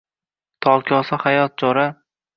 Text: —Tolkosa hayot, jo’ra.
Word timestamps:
—Tolkosa 0.67 1.21
hayot, 1.27 1.57
jo’ra. 1.65 1.85